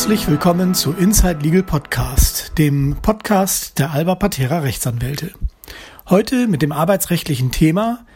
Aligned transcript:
Herzlich 0.00 0.28
willkommen 0.28 0.72
zu 0.72 0.92
Inside 0.92 1.40
Legal 1.42 1.62
Podcast, 1.62 2.52
dem 2.56 2.96
Podcast 3.02 3.78
der 3.78 3.90
Alba 3.90 4.14
Patera 4.14 4.60
Rechtsanwälte. 4.60 5.34
Heute 6.08 6.48
mit 6.48 6.62
dem 6.62 6.72
arbeitsrechtlichen 6.72 7.50
Thema 7.50 8.06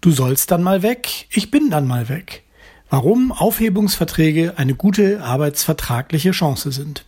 Du 0.00 0.12
sollst 0.12 0.52
dann 0.52 0.62
mal 0.62 0.84
weg, 0.84 1.26
ich 1.30 1.50
bin 1.50 1.68
dann 1.68 1.88
mal 1.88 2.08
weg. 2.08 2.44
Warum 2.90 3.32
Aufhebungsverträge 3.32 4.54
eine 4.56 4.76
gute 4.76 5.20
arbeitsvertragliche 5.20 6.30
Chance 6.30 6.70
sind. 6.70 7.04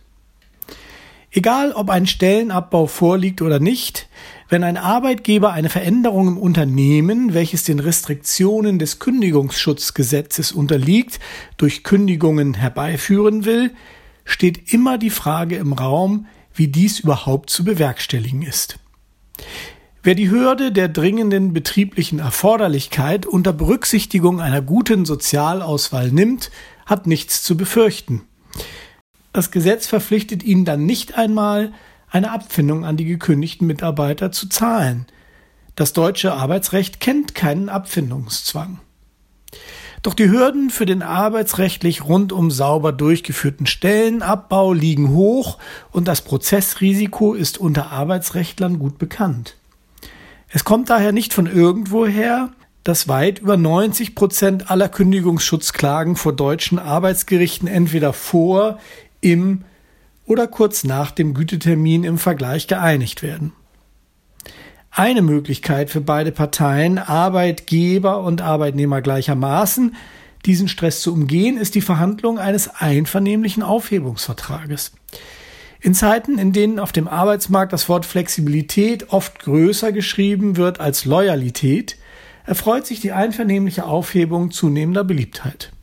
Egal, 1.31 1.71
ob 1.71 1.89
ein 1.89 2.05
Stellenabbau 2.05 2.87
vorliegt 2.87 3.41
oder 3.41 3.61
nicht, 3.61 4.09
wenn 4.49 4.65
ein 4.65 4.75
Arbeitgeber 4.75 5.53
eine 5.53 5.69
Veränderung 5.69 6.27
im 6.27 6.37
Unternehmen, 6.37 7.33
welches 7.33 7.63
den 7.63 7.79
Restriktionen 7.79 8.79
des 8.79 8.99
Kündigungsschutzgesetzes 8.99 10.51
unterliegt, 10.51 11.21
durch 11.55 11.85
Kündigungen 11.85 12.55
herbeiführen 12.55 13.45
will, 13.45 13.71
steht 14.25 14.73
immer 14.73 14.97
die 14.97 15.09
Frage 15.09 15.55
im 15.55 15.73
Raum, 15.73 16.25
wie 16.53 16.67
dies 16.67 16.99
überhaupt 16.99 17.49
zu 17.49 17.63
bewerkstelligen 17.63 18.41
ist. 18.41 18.79
Wer 20.03 20.15
die 20.15 20.29
Hürde 20.29 20.71
der 20.71 20.87
dringenden 20.87 21.53
betrieblichen 21.53 22.19
Erforderlichkeit 22.19 23.25
unter 23.25 23.53
Berücksichtigung 23.53 24.39
einer 24.39 24.61
guten 24.61 25.05
Sozialauswahl 25.05 26.11
nimmt, 26.11 26.51
hat 26.85 27.07
nichts 27.07 27.41
zu 27.43 27.57
befürchten. 27.57 28.21
Das 29.33 29.51
Gesetz 29.51 29.87
verpflichtet 29.87 30.43
ihn 30.43 30.63
dann 30.63 30.85
nicht 30.85 31.17
einmal, 31.17 31.73
eine 32.09 32.31
Abfindung 32.31 32.85
an 32.85 32.97
die 32.97 33.05
gekündigten 33.05 33.67
Mitarbeiter 33.67 34.31
zu 34.31 34.47
zahlen. 34.47 35.07
Das 35.75 35.91
deutsche 35.91 36.33
Arbeitsrecht 36.33 36.99
kennt 36.99 37.35
keinen 37.35 37.67
Abfindungszwang. 37.67 38.79
Doch 40.01 40.13
die 40.13 40.29
Hürden 40.29 40.69
für 40.69 40.85
den 40.85 41.01
arbeitsrechtlich 41.01 42.05
rundum 42.05 42.51
sauber 42.51 42.91
durchgeführten 42.91 43.65
Stellenabbau 43.65 44.73
liegen 44.73 45.11
hoch 45.11 45.57
und 45.91 46.07
das 46.07 46.21
Prozessrisiko 46.21 47.33
ist 47.33 47.57
unter 47.57 47.91
Arbeitsrechtlern 47.91 48.79
gut 48.79 48.97
bekannt. 48.97 49.55
Es 50.49 50.63
kommt 50.63 50.89
daher 50.89 51.11
nicht 51.11 51.33
von 51.33 51.47
irgendwoher, 51.47 52.49
dass 52.83 53.07
weit 53.07 53.39
über 53.39 53.57
90 53.57 54.13
Prozent 54.13 54.69
aller 54.69 54.89
Kündigungsschutzklagen 54.89 56.15
vor 56.15 56.33
deutschen 56.33 56.77
Arbeitsgerichten 56.77 57.67
entweder 57.67 58.13
vor, 58.13 58.79
im 59.21 59.63
oder 60.27 60.47
kurz 60.47 60.83
nach 60.83 61.11
dem 61.11 61.33
Gütetermin 61.33 62.03
im 62.03 62.17
Vergleich 62.19 62.67
geeinigt 62.67 63.23
werden. 63.23 63.53
Eine 64.97 65.23
Möglichkeit 65.23 65.89
für 65.89 65.99
beide 65.99 66.31
Parteien, 66.31 66.99
Arbeitgeber 66.99 68.21
und 68.21 68.41
Arbeitnehmer 68.41 69.01
gleichermaßen, 69.01 69.93
diesen 70.45 70.69
Stress 70.69 71.01
zu 71.01 71.11
umgehen, 71.11 71.57
ist 71.57 71.75
die 71.75 71.81
Verhandlung 71.81 72.39
eines 72.39 72.69
einvernehmlichen 72.69 73.61
Aufhebungsvertrages. 73.61 74.93
In 75.81 75.95
Zeiten, 75.95 76.37
in 76.37 76.53
denen 76.53 76.79
auf 76.79 76.93
dem 76.93 77.09
Arbeitsmarkt 77.09 77.73
das 77.73 77.89
Wort 77.89 78.05
Flexibilität 78.05 79.11
oft 79.11 79.39
größer 79.39 79.91
geschrieben 79.91 80.55
wird 80.55 80.79
als 80.79 81.03
Loyalität, 81.03 81.97
erfreut 82.45 82.87
sich 82.87 83.01
die 83.01 83.11
einvernehmliche 83.11 83.83
Aufhebung 83.83 84.51
zunehmender 84.51 85.03
Beliebtheit. 85.03 85.73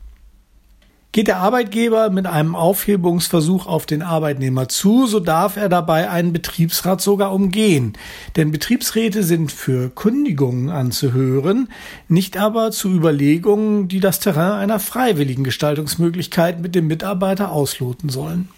Geht 1.13 1.27
der 1.27 1.37
Arbeitgeber 1.37 2.09
mit 2.09 2.25
einem 2.25 2.55
Aufhebungsversuch 2.55 3.67
auf 3.67 3.85
den 3.85 4.01
Arbeitnehmer 4.01 4.67
zu, 4.67 5.05
so 5.05 5.19
darf 5.19 5.57
er 5.57 5.69
dabei 5.69 6.09
einen 6.09 6.33
Betriebsrat 6.33 7.01
sogar 7.01 7.31
umgehen. 7.31 7.93
Denn 8.35 8.51
Betriebsräte 8.51 9.21
sind 9.21 9.51
für 9.51 9.91
Kündigungen 9.91 10.71
anzuhören, 10.71 11.69
nicht 12.07 12.35
aber 12.37 12.71
zu 12.71 12.89
Überlegungen, 12.89 13.87
die 13.87 13.99
das 13.99 14.21
Terrain 14.21 14.53
einer 14.53 14.79
freiwilligen 14.79 15.43
Gestaltungsmöglichkeit 15.43 16.59
mit 16.59 16.73
dem 16.73 16.87
Mitarbeiter 16.87 17.51
ausloten 17.51 18.09
sollen. 18.09 18.49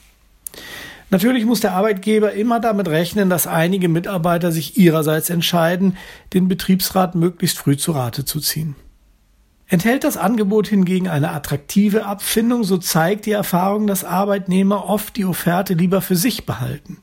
Natürlich 1.09 1.43
muss 1.43 1.59
der 1.59 1.73
Arbeitgeber 1.73 2.31
immer 2.31 2.61
damit 2.61 2.87
rechnen, 2.87 3.29
dass 3.29 3.47
einige 3.47 3.89
Mitarbeiter 3.89 4.53
sich 4.53 4.77
ihrerseits 4.77 5.29
entscheiden, 5.29 5.97
den 6.33 6.47
Betriebsrat 6.47 7.15
möglichst 7.15 7.57
früh 7.57 7.75
zu 7.75 7.91
Rate 7.91 8.23
zu 8.23 8.39
ziehen. 8.39 8.75
Enthält 9.67 10.03
das 10.03 10.15
Angebot 10.15 10.67
hingegen 10.67 11.07
eine 11.07 11.31
attraktive 11.31 12.05
Abfindung, 12.05 12.63
so 12.63 12.77
zeigt 12.77 13.25
die 13.25 13.31
Erfahrung, 13.31 13.87
dass 13.87 14.03
Arbeitnehmer 14.03 14.87
oft 14.87 15.17
die 15.17 15.25
Offerte 15.25 15.73
lieber 15.73 16.01
für 16.01 16.15
sich 16.15 16.45
behalten. 16.45 16.99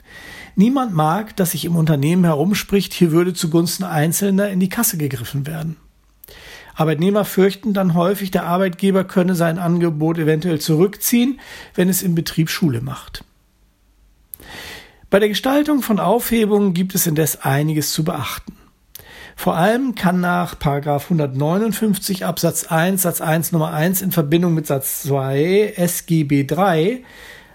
Niemand 0.54 0.94
mag, 0.94 1.34
dass 1.36 1.52
sich 1.52 1.64
im 1.64 1.74
Unternehmen 1.74 2.24
herumspricht, 2.24 2.92
hier 2.92 3.10
würde 3.10 3.34
zugunsten 3.34 3.84
Einzelner 3.84 4.48
in 4.50 4.60
die 4.60 4.68
Kasse 4.68 4.96
gegriffen 4.96 5.46
werden. 5.46 5.76
Arbeitnehmer 6.74 7.24
fürchten 7.24 7.74
dann 7.74 7.94
häufig, 7.94 8.30
der 8.30 8.44
Arbeitgeber 8.46 9.04
könne 9.04 9.34
sein 9.34 9.58
Angebot 9.58 10.18
eventuell 10.18 10.60
zurückziehen, 10.60 11.40
wenn 11.74 11.88
es 11.88 12.02
im 12.02 12.14
Betrieb 12.14 12.48
Schule 12.48 12.80
macht. 12.80 13.24
Bei 15.10 15.18
der 15.18 15.28
Gestaltung 15.28 15.82
von 15.82 16.00
Aufhebungen 16.00 16.74
gibt 16.74 16.94
es 16.94 17.06
indes 17.06 17.42
einiges 17.42 17.92
zu 17.92 18.04
beachten. 18.04 18.54
Vor 19.36 19.56
allem 19.56 19.94
kann 19.94 20.20
nach 20.20 20.56
159 20.60 22.24
Absatz 22.24 22.64
1 22.64 23.02
Satz 23.02 23.20
1 23.20 23.52
Nummer 23.52 23.72
1 23.72 24.02
in 24.02 24.12
Verbindung 24.12 24.54
mit 24.54 24.66
Satz 24.66 25.02
2 25.02 25.74
SGB 25.76 26.44
3 26.44 27.02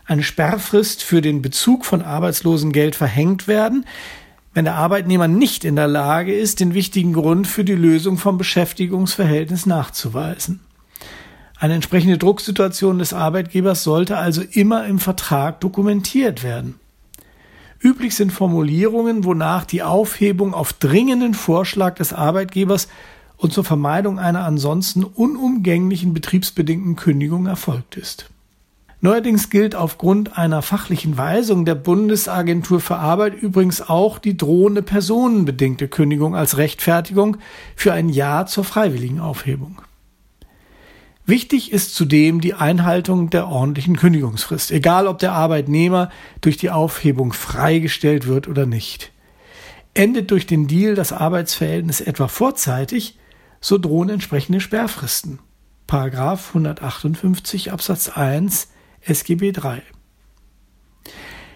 eine 0.06 0.24
Sperrfrist 0.24 1.04
für 1.04 1.22
den 1.22 1.42
Bezug 1.42 1.86
von 1.86 2.02
Arbeitslosengeld 2.02 2.96
verhängt 2.96 3.48
werden, 3.48 3.86
wenn 4.54 4.66
der 4.66 4.76
Arbeitnehmer 4.76 5.28
nicht 5.28 5.66
in 5.66 5.76
der 5.76 5.88
Lage 5.88 6.34
ist, 6.34 6.60
den 6.60 6.74
wichtigen 6.74 7.14
Grund 7.14 7.46
für 7.46 7.64
die 7.64 7.76
Lösung 7.76 8.18
vom 8.18 8.38
Beschäftigungsverhältnis 8.38 9.66
nachzuweisen. 9.66 10.62
Eine 11.60 11.76
entsprechende 11.76 12.18
Drucksituation 12.18 13.00
des 13.00 13.14
Arbeitgebers 13.14 13.84
sollte 13.84 14.18
also 14.18 14.42
immer 14.42 14.86
im 14.86 15.00
Vertrag 15.00 15.60
dokumentiert 15.60 16.44
werden. 16.44 16.80
Üblich 17.80 18.16
sind 18.16 18.32
Formulierungen, 18.32 19.24
wonach 19.24 19.66
die 19.66 19.84
Aufhebung 19.84 20.54
auf 20.54 20.74
dringenden 20.74 21.34
Vorschlag 21.34 21.96
des 21.96 22.14
Arbeitgebers 22.14 22.88
und 23.38 23.54
zur 23.54 23.64
Vermeidung 23.64 24.20
einer 24.20 24.46
ansonsten 24.46 25.04
unumgänglichen 25.04 26.14
betriebsbedingten 26.14 26.96
Kündigung 26.96 27.46
erfolgt 27.46 27.96
ist. 27.96 28.30
Neuerdings 29.00 29.52
gilt 29.52 29.76
aufgrund 29.76 30.40
einer 30.40 30.64
fachlichen 30.64 31.20
Weisung 31.20 31.66
der 31.66 31.76
Bundesagentur 31.76 32.80
für 32.80 32.98
Arbeit 32.98 33.40
übrigens 33.40 33.88
auch 33.88 34.18
die 34.18 34.36
drohende 34.36 34.82
personenbedingte 34.82 35.88
Kündigung 35.88 36.36
als 36.36 36.58
Rechtfertigung 36.58 37.38
für 37.76 37.94
ein 37.94 38.10
Ja 38.10 38.48
zur 38.48 38.64
freiwilligen 38.64 39.20
Aufhebung. 39.20 39.82
Wichtig 41.30 41.74
ist 41.74 41.94
zudem 41.94 42.40
die 42.40 42.54
Einhaltung 42.54 43.30
der 43.30 43.50
ordentlichen 43.50 43.98
Kündigungsfrist, 43.98 44.72
egal 44.72 45.08
ob 45.08 45.20
der 45.20 45.34
Arbeitnehmer 45.34 46.10
durch 46.40 46.56
die 46.56 46.70
Aufhebung 46.70 47.34
freigestellt 47.34 48.28
wird 48.28 48.48
oder 48.48 48.66
nicht. 48.66 49.12
Endet 49.94 50.32
durch 50.32 50.48
den 50.48 50.68
Deal 50.68 50.96
das 50.96 51.12
Arbeitsverhältnis 51.12 52.00
etwa 52.00 52.30
vorzeitig, 52.30 53.20
so 53.60 53.78
drohen 53.78 54.08
entsprechende 54.08 54.62
Sperrfristen. 54.62 55.40
Paragraph 55.86 56.48
158 56.50 57.74
Absatz 57.74 58.08
1 58.08 58.70
SGB 59.02 59.52
3. 59.52 59.82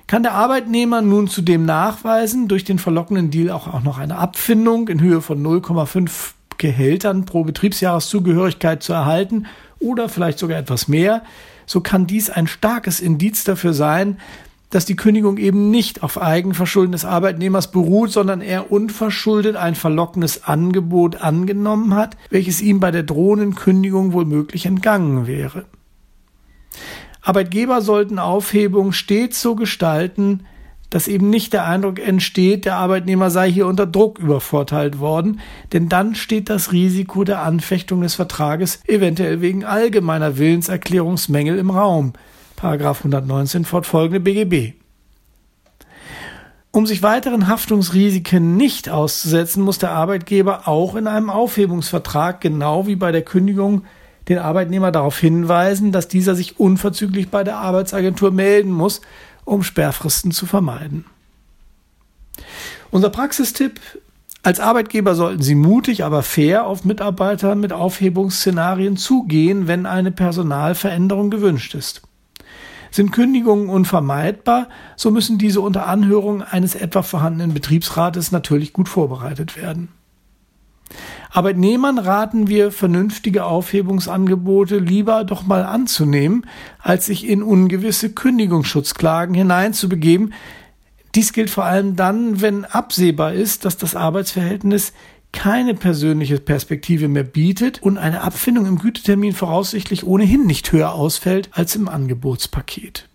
Kann 0.06 0.24
der 0.24 0.34
Arbeitnehmer 0.34 1.02
nun 1.02 1.30
zudem 1.30 1.64
nachweisen, 1.64 2.50
durch 2.50 2.66
den 2.66 2.78
verlockenden 2.78 3.32
Deal 3.32 3.50
auch, 3.50 3.68
auch 3.74 3.84
noch 3.84 4.00
eine 4.00 4.18
Abfindung 4.18 4.90
in 4.90 5.00
Höhe 5.00 5.22
von 5.22 5.42
0,5 5.42 6.34
Gehältern 6.62 7.26
pro 7.26 7.44
Betriebsjahreszugehörigkeit 7.44 8.84
zu 8.84 8.94
erhalten 8.94 9.48
oder 9.80 10.08
vielleicht 10.10 10.38
sogar 10.40 10.60
etwas 10.60 10.88
mehr, 10.88 11.24
so 11.66 11.82
kann 11.82 12.06
dies 12.06 12.30
ein 12.30 12.48
starkes 12.48 13.00
Indiz 13.00 13.44
dafür 13.44 13.74
sein, 13.74 14.20
dass 14.70 14.86
die 14.86 14.96
Kündigung 14.96 15.38
eben 15.38 15.72
nicht 15.72 16.04
auf 16.04 16.22
Eigenverschulden 16.22 16.94
des 16.94 17.04
Arbeitnehmers 17.04 17.72
beruht, 17.72 18.12
sondern 18.12 18.42
er 18.42 18.72
unverschuldet 18.72 19.56
ein 19.56 19.76
verlockendes 19.76 20.46
Angebot 20.46 21.18
angenommen 21.18 21.96
hat, 21.96 22.16
welches 22.30 22.62
ihm 22.62 22.80
bei 22.80 22.92
der 22.92 23.04
drohenden 23.04 23.56
Kündigung 23.56 24.14
womöglich 24.14 24.66
entgangen 24.68 25.28
wäre. 25.28 25.66
Arbeitgeber 27.22 27.82
sollten 27.82 28.20
Aufhebungen 28.20 28.94
stets 28.94 29.42
so 29.42 29.56
gestalten, 29.56 30.46
dass 30.92 31.08
eben 31.08 31.30
nicht 31.30 31.54
der 31.54 31.66
Eindruck 31.66 32.00
entsteht, 32.00 32.66
der 32.66 32.76
Arbeitnehmer 32.76 33.32
sei 33.32 33.50
hier 33.50 33.66
unter 33.66 33.88
Druck 33.88 34.20
übervorteilt 34.20 35.00
worden, 35.00 35.40
denn 35.74 35.90
dann 35.90 36.14
steht 36.14 36.50
das 36.50 36.72
Risiko 36.74 37.24
der 37.24 37.42
Anfechtung 37.42 38.02
des 38.02 38.14
Vertrages 38.14 38.80
eventuell 38.86 39.42
wegen 39.42 39.64
allgemeiner 39.64 40.38
Willenserklärungsmängel 40.38 41.58
im 41.58 41.72
Raum. 41.72 42.14
Paragraph 42.58 43.00
119 43.00 43.66
fortfolgende 43.66 44.20
BGB. 44.20 44.74
Um 46.74 46.86
sich 46.86 47.02
weiteren 47.02 47.48
Haftungsrisiken 47.48 48.56
nicht 48.56 48.90
auszusetzen, 48.90 49.64
muss 49.64 49.80
der 49.80 49.92
Arbeitgeber 49.92 50.68
auch 50.68 50.96
in 50.96 51.08
einem 51.08 51.30
Aufhebungsvertrag 51.30 52.42
genau 52.42 52.86
wie 52.86 52.96
bei 52.96 53.12
der 53.12 53.24
Kündigung 53.24 53.84
den 54.30 54.38
Arbeitnehmer 54.38 54.92
darauf 54.92 55.18
hinweisen, 55.18 55.92
dass 55.92 56.08
dieser 56.08 56.36
sich 56.36 56.60
unverzüglich 56.60 57.30
bei 57.30 57.44
der 57.44 57.58
Arbeitsagentur 57.58 58.32
melden 58.32 58.72
muss, 58.72 59.02
um 59.46 59.64
Sperrfristen 59.64 60.32
zu 60.32 60.46
vermeiden. 60.46 61.06
Unser 62.92 63.10
Praxistipp 63.10 63.80
als 64.44 64.60
Arbeitgeber 64.60 65.14
sollten 65.14 65.44
Sie 65.44 65.54
mutig, 65.54 66.04
aber 66.04 66.24
fair 66.24 66.66
auf 66.66 66.84
Mitarbeiter 66.84 67.54
mit 67.56 67.74
Aufhebungsszenarien 67.74 68.98
zugehen, 68.98 69.68
wenn 69.68 69.86
eine 69.86 70.12
Personalveränderung 70.12 71.30
gewünscht 71.30 71.76
ist. 71.76 72.02
Sind 72.90 73.12
Kündigungen 73.12 73.70
unvermeidbar, 73.70 74.68
so 74.96 75.12
müssen 75.12 75.38
diese 75.38 75.62
unter 75.62 75.86
Anhörung 75.86 76.42
eines 76.42 76.76
etwa 76.76 77.04
vorhandenen 77.04 77.54
Betriebsrates 77.54 78.32
natürlich 78.32 78.74
gut 78.74 78.90
vorbereitet 78.90 79.56
werden. 79.56 79.90
Arbeitnehmern 81.34 81.98
raten 81.98 82.48
wir, 82.48 82.72
vernünftige 82.72 83.46
Aufhebungsangebote 83.46 84.78
lieber 84.78 85.24
doch 85.24 85.44
mal 85.44 85.64
anzunehmen, 85.64 86.46
als 86.80 87.06
sich 87.06 87.28
in 87.28 87.42
ungewisse 87.42 88.12
Kündigungsschutzklagen 88.12 89.34
hineinzubegeben. 89.34 90.34
Dies 91.16 91.32
gilt 91.32 91.50
vor 91.50 91.64
allem 91.64 91.96
dann, 91.96 92.42
wenn 92.42 92.66
absehbar 92.66 93.34
ist, 93.34 93.64
dass 93.64 93.78
das 93.78 93.96
Arbeitsverhältnis 93.96 94.92
keine 95.32 95.74
persönliche 95.74 96.38
Perspektive 96.38 97.08
mehr 97.08 97.24
bietet 97.24 97.82
und 97.82 97.98
eine 97.98 98.22
Abfindung 98.22 98.66
im 98.66 98.80
Gütetermin 98.80 99.32
voraussichtlich 99.32 100.06
ohnehin 100.06 100.46
nicht 100.46 100.74
höher 100.74 100.94
ausfällt 100.94 101.50
als 101.54 101.78
im 101.78 101.88
Angebotspaket. 101.88 103.08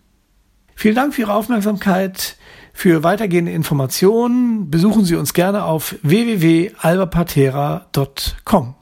Vielen 0.75 0.95
Dank 0.95 1.13
für 1.13 1.21
Ihre 1.21 1.33
Aufmerksamkeit. 1.33 2.37
Für 2.79 3.03
weitergehende 3.03 3.53
Informationen 3.53 4.69
besuchen 4.69 5.03
Sie 5.03 5.15
uns 5.15 5.33
gerne 5.33 5.63
auf 5.63 5.95
www.albapatera.com. 6.03 8.76